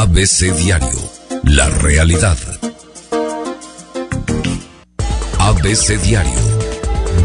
[0.00, 1.10] ABC Diario,
[1.42, 2.38] la realidad.
[5.40, 6.38] ABC Diario,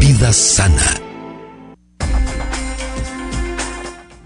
[0.00, 1.03] vida sana.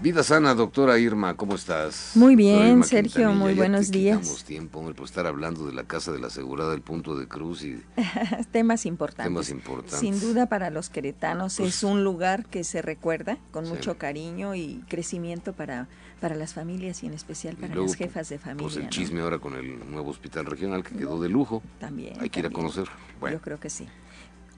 [0.01, 2.11] Vida sana, doctora Irma, ¿cómo estás?
[2.15, 4.45] Muy bien, Sergio, Quintanilla, muy ya buenos te días.
[4.45, 7.65] tiempo hombre, por estar hablando de la Casa de la Asegurada, el punto de cruz
[7.65, 7.81] y
[8.53, 9.25] Temas importantes.
[9.29, 9.99] Temas importantes.
[9.99, 13.73] Sin duda para los queretanos Pues- es un lugar que se recuerda con Sí.
[13.73, 15.89] mucho cariño y crecimiento para,
[16.21, 18.63] para las familias y en especial para luego, las jefas de familia.
[18.63, 18.89] Pues el ¿no?
[18.89, 21.61] chisme ahora con el nuevo hospital regional que quedó de lujo.
[21.77, 22.13] También.
[22.21, 22.85] Hay que ir a conocer.
[23.19, 23.85] Bueno, Yo creo que sí.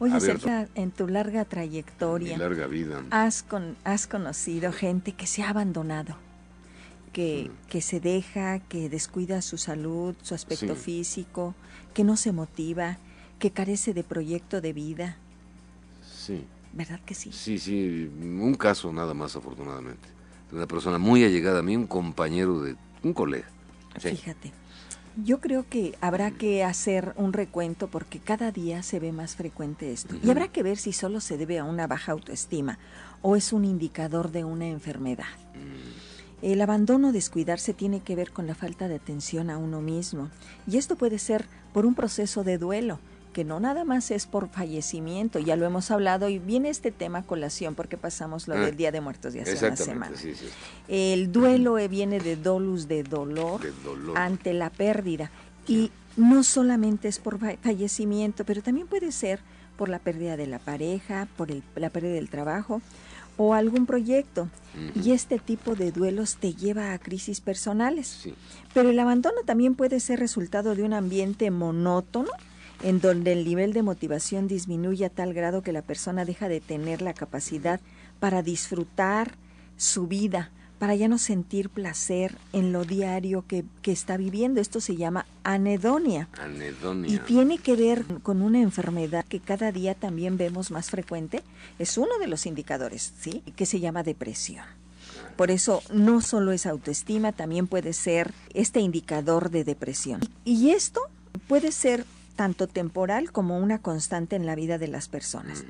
[0.02, 3.04] Oye, Sergio, en tu larga mi trayectoria, larga vida.
[3.12, 6.16] has, con, has conocido gente que se ha abandonado,
[7.14, 7.68] que, Mm.
[7.70, 10.82] que se deja, que descuida su salud, su aspecto Sí.
[10.82, 11.54] físico,
[11.94, 12.98] que no se motiva,
[13.38, 15.18] que carece de proyecto de vida.
[16.04, 17.32] Sí, ¿Verdad que sí?
[17.32, 20.08] sí, sí, un caso nada más afortunadamente.
[20.50, 23.48] De una persona muy allegada a mí, un compañero de, un colega.
[24.00, 24.18] Sí.
[25.18, 29.92] Yo creo que habrá que hacer un recuento porque cada día se ve más frecuente
[29.92, 30.16] esto.
[30.24, 32.80] Y habrá que ver si solo se debe a una baja autoestima
[33.22, 35.26] o es un indicador de una enfermedad.
[35.54, 40.30] Mm, El abandono, descuidarse, tiene que ver con la falta de atención a uno mismo.
[40.66, 43.00] Y esto puede ser por un proceso de duelo,
[43.32, 47.20] que no nada más es por fallecimiento, ya lo hemos hablado y viene este tema
[47.20, 50.12] a colación porque pasamos lo Ah, del Día de Muertos de hace una semana.
[50.12, 50.52] Exactamente, sí, sí.
[50.88, 54.18] El duelo eh, viene de dolus, de dolor, De dolor.
[54.18, 55.32] ante la pérdida.
[55.68, 59.40] Y no solamente es por fa- fallecimiento, pero también puede ser
[59.78, 62.82] por la pérdida de la pareja, por el- la pérdida del trabajo
[63.38, 64.50] o algún proyecto.
[65.04, 68.08] Y este tipo de duelos te lleva a crisis personales.
[68.08, 68.34] Sí.
[68.74, 72.30] Pero el abandono también puede ser resultado de un ambiente monótono
[72.84, 76.62] en donde el nivel de motivación disminuye a tal grado que la persona deja de
[76.62, 77.80] tener la capacidad
[78.20, 79.36] para disfrutar
[79.78, 84.60] su vida, para ya no sentir placer en lo diario que, que está viviendo.
[84.62, 86.28] Esto se llama anedonia.
[86.40, 87.14] Anedonia.
[87.14, 91.44] Y tiene que ver con una enfermedad que cada día también vemos más frecuente.
[91.78, 93.44] Es uno de los indicadores, ¿sí?
[93.56, 94.66] Que se llama depresión.
[95.36, 100.22] Por eso no solo es autoestima, también puede ser este indicador de depresión.
[100.46, 101.02] Y esto
[101.48, 102.06] puede ser
[102.42, 105.64] tanto temporal como una constante en la vida de las personas.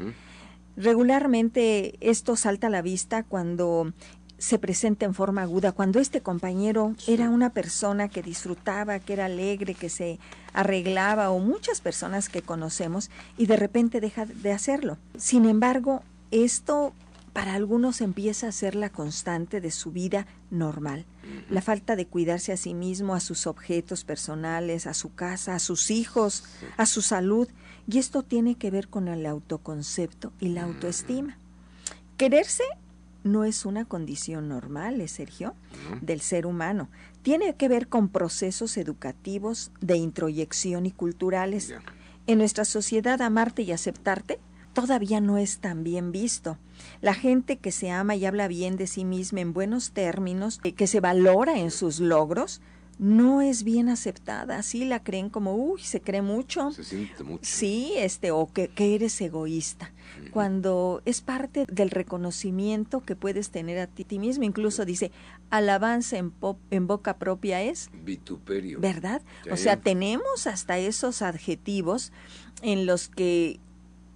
[0.77, 3.91] Regularmente esto salta a la vista cuando
[4.37, 9.25] se presenta en forma aguda, cuando este compañero era una persona que disfrutaba, que era
[9.25, 10.17] alegre, que se
[10.53, 14.97] arreglaba, o muchas personas que conocemos, y de repente deja de hacerlo.
[15.17, 16.93] Sin embargo, esto
[17.33, 21.05] para algunos empieza a ser la constante de su vida normal.
[21.49, 25.59] La falta de cuidarse a sí mismo, a sus objetos personales, a su casa, a
[25.59, 26.43] sus hijos,
[26.77, 27.47] a su salud.
[27.87, 31.37] Y esto tiene que ver con el autoconcepto y la autoestima.
[32.17, 32.63] Quererse
[33.23, 35.55] no es una condición normal, ¿eh, Sergio,
[36.01, 36.89] del ser humano.
[37.21, 41.73] Tiene que ver con procesos educativos, de introyección y culturales.
[42.27, 44.39] En nuestra sociedad, amarte y aceptarte
[44.73, 46.57] todavía no es tan bien visto.
[47.01, 50.73] La gente que se ama y habla bien de sí misma en buenos términos, eh,
[50.73, 52.61] que se valora en sus logros,
[52.99, 54.57] no es bien aceptada.
[54.59, 56.71] Así la creen como, uy, se cree mucho.
[56.71, 57.39] Se siente mucho.
[57.43, 59.91] Sí, este, o que, que eres egoísta.
[60.31, 65.11] Cuando es parte del reconocimiento que puedes tener a ti, ti mismo, incluso dice,
[65.49, 68.79] alabanza en, po- en boca propia es, Vituperio.
[68.79, 69.21] ¿verdad?
[69.51, 72.11] O sea, tenemos hasta esos adjetivos
[72.61, 73.59] en los que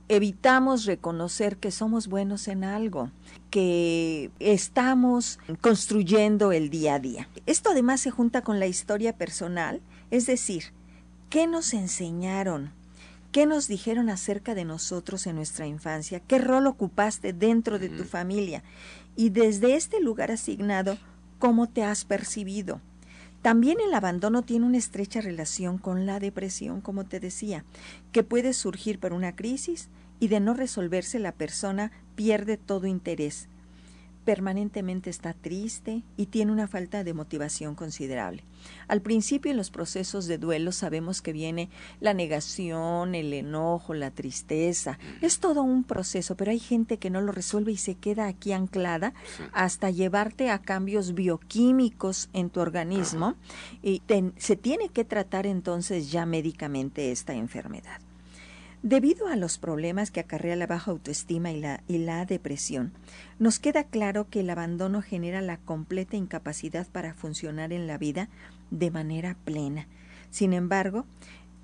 [0.08, 3.12] evitamos reconocer que somos buenos en algo,
[3.50, 7.28] que estamos construyendo el día a día.
[7.46, 10.66] Esto además se junta con la historia personal, es decir,
[11.30, 12.72] ¿qué nos enseñaron?
[13.32, 16.22] ¿Qué nos dijeron acerca de nosotros en nuestra infancia?
[16.22, 18.64] ¿Qué rol ocupaste dentro de tu familia?
[19.18, 20.98] Y desde este lugar asignado,
[21.38, 22.80] ¿cómo te has percibido?
[23.46, 27.64] También el abandono tiene una estrecha relación con la depresión, como te decía,
[28.12, 29.90] que puede surgir por una crisis
[30.20, 33.48] y de no resolverse la persona pierde todo interés.
[34.26, 38.44] Permanentemente está triste y tiene una falta de motivación considerable.
[38.88, 44.10] Al principio en los procesos de duelo sabemos que viene la negación, el enojo, la
[44.10, 44.98] tristeza.
[45.22, 48.52] Es todo un proceso, pero hay gente que no lo resuelve y se queda aquí
[48.52, 49.14] anclada
[49.54, 53.36] hasta llevarte a cambios bioquímicos en tu organismo
[53.84, 54.02] y
[54.38, 58.05] se tiene que tratar entonces ya médicamente esta enfermedad.
[58.86, 62.94] Debido a los problemas que acarrea la baja autoestima y la, y la depresión,
[63.40, 68.30] nos queda claro que el abandono genera la completa incapacidad para funcionar en la vida
[68.70, 69.88] de manera plena.
[70.30, 71.08] Sin embargo,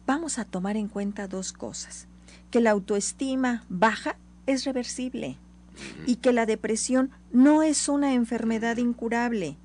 [0.08, 2.08] vamos a tomar en cuenta dos cosas.
[2.50, 4.16] Que la autoestima baja
[4.48, 5.38] es reversible
[6.08, 9.58] y que la depresión no es una enfermedad incurable.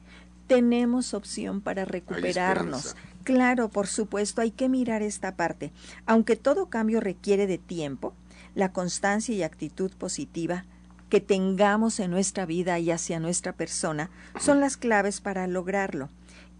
[0.46, 2.96] tenemos opción para recuperarnos.
[3.26, 5.72] Claro, por supuesto, hay que mirar esta parte.
[6.06, 8.14] Aunque todo cambio requiere de tiempo,
[8.54, 10.64] la constancia y actitud positiva
[11.10, 16.08] que tengamos en nuestra vida y hacia nuestra persona son las claves para lograrlo.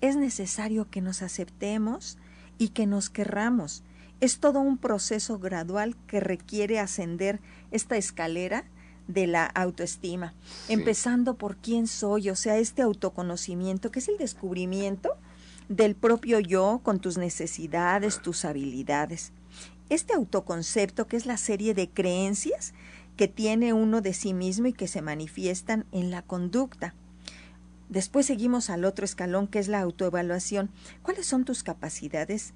[0.01, 2.19] Es necesario que nos aceptemos
[2.59, 3.85] y que nos querramos.
[4.21, 7.39] Es todo un proceso gradual que requiere ascender
[7.71, 8.65] esta escalera
[9.07, 10.35] de la autoestima,
[10.69, 15.17] empezando por quién soy, o sea, este autoconocimiento, que es el descubrimiento
[15.69, 19.33] del propio yo con tus necesidades, tus habilidades.
[19.89, 22.75] Este autoconcepto, que es la serie de creencias
[23.17, 26.95] que tiene uno de sí mismo y que se manifiestan en la conducta.
[27.89, 30.71] Después seguimos al otro escalón, que es la autoevaluación.
[31.03, 32.53] ¿Cuáles son tus capacidades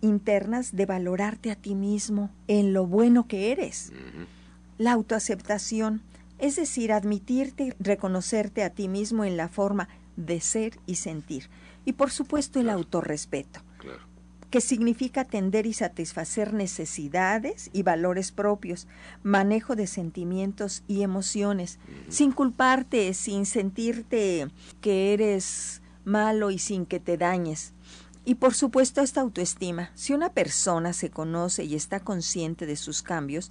[0.00, 3.92] internas de valorarte a ti mismo en lo bueno que eres?
[4.78, 6.02] La autoaceptación,
[6.38, 9.88] es decir, admitirte y reconocerte a ti mismo en la forma
[10.26, 11.48] de ser y sentir.
[11.84, 13.60] Y por supuesto el autorrespeto,
[14.50, 18.88] que significa atender y satisfacer necesidades y valores propios,
[19.22, 21.78] manejo de sentimientos y emociones,
[22.08, 24.48] sin culparte, sin sentirte
[24.80, 27.72] que eres malo y sin que te dañes.
[28.24, 29.90] Y por supuesto esta autoestima.
[29.94, 33.50] Si una persona se conoce y está consciente de sus cambios,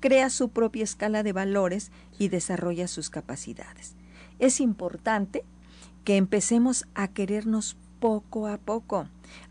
[0.00, 3.94] crea su propia escala de valores y desarrolla sus capacidades.
[4.38, 5.44] Es importante
[6.08, 9.10] que empecemos a querernos poco a poco.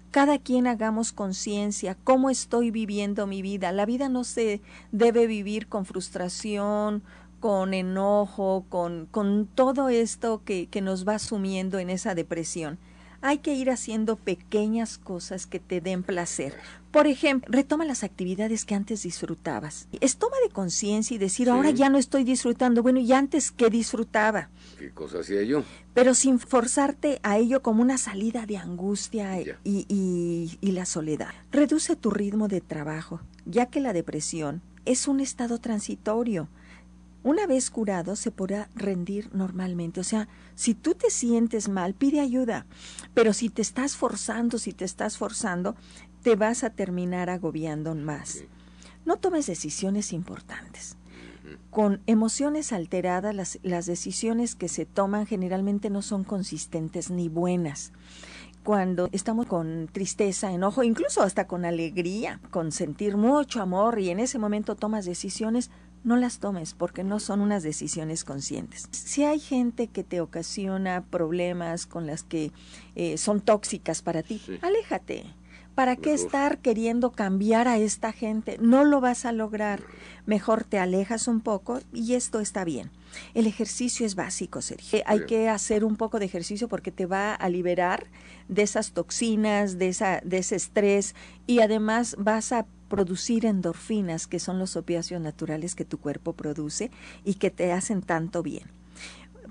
[0.09, 3.71] Cada quien hagamos conciencia cómo estoy viviendo mi vida.
[3.71, 4.61] La vida no se
[4.91, 7.03] debe vivir con frustración,
[7.39, 12.79] con enojo, con, con todo esto que, que nos va sumiendo en esa depresión
[13.21, 16.53] hay que ir haciendo pequeñas cosas que te den placer.
[16.91, 19.87] Por ejemplo, retoma las actividades que antes disfrutabas.
[19.99, 22.81] Es toma de conciencia y decir, ahora ya no estoy disfrutando.
[22.81, 24.49] Bueno, ¿y antes qué disfrutaba?
[24.79, 25.63] ¿Qué cosa hacía yo?
[25.93, 31.33] Pero sin forzarte a ello como una salida de angustia y, y, y la soledad.
[31.51, 36.47] Reduce tu ritmo de trabajo, ya que la depresión es un estado transitorio
[37.27, 39.99] una vez curado se podrá rendir normalmente.
[39.99, 42.65] O sea, si tú te sientes mal, pide ayuda.
[43.13, 45.75] Pero si te estás forzando, si te estás forzando,
[46.23, 48.45] te vas a terminar agobiando más.
[49.05, 50.95] No tomes decisiones importantes.
[51.69, 57.91] Con emociones alteradas, las, las decisiones que se toman generalmente no son consistentes ni buenas
[58.67, 64.19] cuando estamos con tristeza, enojo, incluso hasta con alegría, con sentir mucho amor y en
[64.19, 65.71] ese momento tomas decisiones,
[66.07, 68.87] no las tomes porque no son unas decisiones conscientes.
[68.91, 72.51] Si hay gente que te ocasiona problemas con las que
[72.95, 75.25] eh, son tóxicas para ti, aléjate.
[75.75, 78.57] ¿Para qué estar queriendo cambiar a esta gente?
[78.59, 79.83] No lo vas a lograr.
[80.25, 82.89] Mejor te alejas un poco y esto está bien.
[83.33, 85.01] El ejercicio es básico, Sergio.
[85.05, 88.07] Hay que hacer un poco de ejercicio porque te va a liberar
[88.47, 91.15] de esas toxinas, de, esa, de ese estrés
[91.45, 96.91] y además vas a producir endorfinas, que son los opiáceos naturales que tu cuerpo produce
[97.25, 98.69] y que te hacen tanto bien.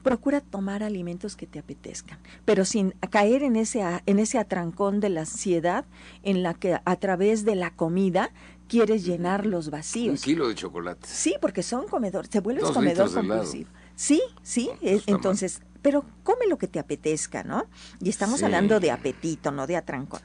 [0.06, 5.08] Procura tomar alimentos que te apetezcan, pero sin caer en ese, en ese atrancón de
[5.08, 5.84] la ansiedad
[6.22, 8.30] en la que a través de la comida
[8.68, 10.20] quieres llenar los vacíos.
[10.20, 11.08] Un kilo de chocolate.
[11.08, 13.68] Sí, porque son comedores, te vuelves comedor compulsivo.
[13.96, 17.66] Sí, sí, pues entonces, pero come lo que te apetezca, ¿no?
[18.00, 20.20] Y estamos hablando de apetito, no de atrancón.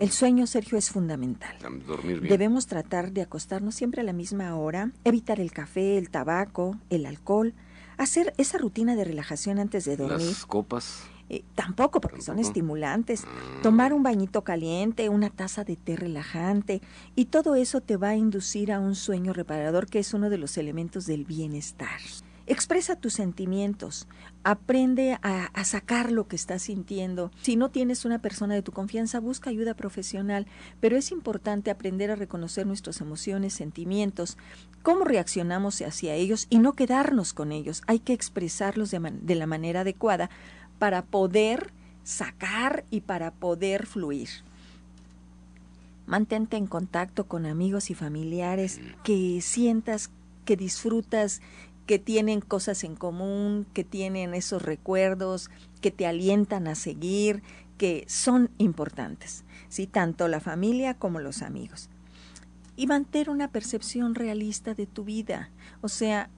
[0.00, 1.56] El sueño, Sergio, es fundamental.
[2.28, 7.06] Debemos tratar de acostarnos siempre a la misma hora, evitar el café, el tabaco, el
[7.06, 7.54] alcohol,
[7.98, 10.26] hacer esa rutina de relajación antes de dormir.
[10.26, 11.02] Las copas.
[11.30, 13.24] Eh, tampoco, porque son estimulantes.
[13.26, 13.60] Ah.
[13.62, 16.80] Tomar un bañito caliente, una taza de té relajante,
[17.14, 20.38] y todo eso te va a inducir a un sueño reparador, que es uno de
[20.38, 22.00] los elementos del bienestar.
[22.50, 24.08] Expresa tus sentimientos,
[24.42, 27.30] aprende a, sacar lo que estás sintiendo.
[27.42, 30.46] Si no tienes una persona de tu confianza, busca ayuda profesional,
[30.80, 34.38] pero es importante aprender a reconocer nuestras emociones, sentimientos,
[34.82, 37.82] cómo reaccionamos hacia ellos y no quedarnos con ellos.
[37.86, 40.30] Hay que expresarlos de, de la manera adecuada
[40.78, 41.70] para poder
[42.02, 44.30] sacar y para poder fluir.
[46.06, 50.08] Mantente en contacto con amigos y familiares que sientas
[50.48, 51.42] que disfrutas
[51.88, 55.48] que tienen cosas en común, que tienen esos recuerdos,
[55.80, 57.42] que te alientan a seguir,
[57.78, 59.86] que son importantes, ¿sí?
[59.86, 61.88] tanto la familia como los amigos.
[62.76, 65.50] Y mantener una percepción realista de tu vida.
[65.80, 66.28] O sea,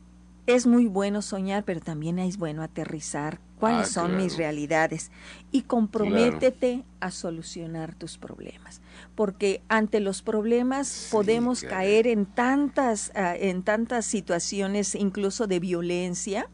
[0.46, 5.10] es muy bueno soñar, pero también es bueno aterrizar cuáles ah, son mis realidades
[5.52, 8.80] y comprométete a solucionar tus problemas
[9.14, 16.48] porque ante los problemas podemos caer en tantas, ah, en tantas situaciones incluso de violencia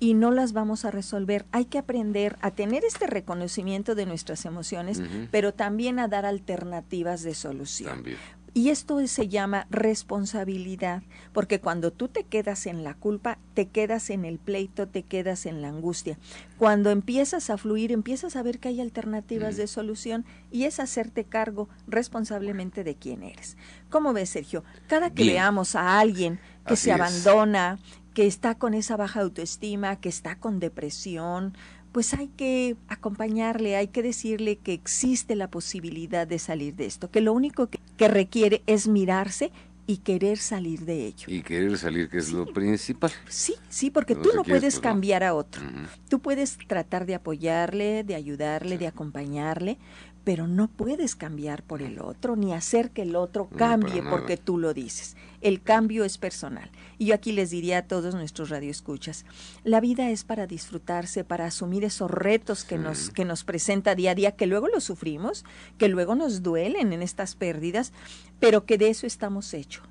[0.00, 1.46] y no las vamos a resolver.
[1.52, 5.00] Hay que aprender a tener este reconocimiento de nuestras emociones,
[5.30, 7.90] pero también a dar alternativas de solución.
[7.90, 8.18] También.
[8.56, 14.10] Y esto se llama responsabilidad, porque cuando tú te quedas en la culpa, te quedas
[14.10, 16.18] en el pleito, te quedas en la angustia.
[16.56, 21.24] Cuando empiezas a fluir, empiezas a ver que hay alternativas de solución y es hacerte
[21.24, 23.56] cargo responsablemente de quién eres.
[23.90, 24.62] ¿Cómo ves, Sergio?
[24.86, 27.80] Cada que veamos a alguien que se abandona,
[28.14, 31.56] que está con esa baja autoestima, que está con depresión,
[31.94, 37.08] pues hay que acompañarle, hay que decirle que existe la posibilidad de salir de esto,
[37.08, 39.52] que lo único que, requiere es mirarse
[39.86, 41.26] y querer salir de ello.
[41.28, 43.12] Y querer salir, que es lo principal.
[43.28, 45.62] Sí, sí, porque tú no puedes pues, cambiar a otro.
[46.08, 49.78] Tú puedes tratar de apoyarle, de ayudarle, de acompañarle,
[50.24, 54.56] pero no puedes cambiar por el otro ni hacer que el otro cambie porque tú
[54.56, 55.16] lo dices.
[55.42, 56.70] El cambio es personal.
[56.98, 59.26] Y yo aquí les diría a todos nuestros radioescuchas,
[59.64, 64.12] la vida es para disfrutarse, para asumir esos retos que nos que nos presenta día
[64.12, 65.44] a día, que luego los sufrimos,
[65.76, 67.92] que luego nos duelen en estas pérdidas,
[68.40, 69.84] pero que de eso estamos hechos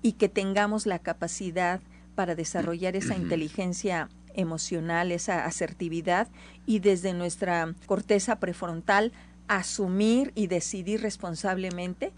[0.00, 1.80] y que tengamos la capacidad
[2.14, 6.28] para desarrollar esa inteligencia emocional, esa asertividad
[6.66, 9.12] y desde nuestra corteza prefrontal
[9.48, 12.12] asumir y decidir responsablemente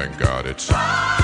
[0.00, 1.19] Thank God it's.